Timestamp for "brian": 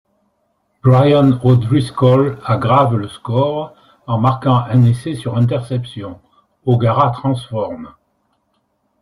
0.81-1.33